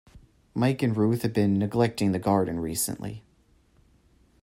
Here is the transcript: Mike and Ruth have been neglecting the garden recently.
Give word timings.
Mike 0.55 0.81
and 0.81 0.97
Ruth 0.97 1.21
have 1.21 1.31
been 1.31 1.59
neglecting 1.59 2.11
the 2.11 2.17
garden 2.17 2.59
recently. 2.59 3.21